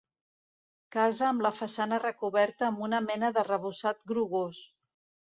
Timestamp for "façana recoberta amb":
1.57-2.81